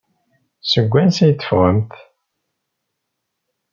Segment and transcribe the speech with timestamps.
[0.71, 1.93] Seg wansi ay d-teffɣemt?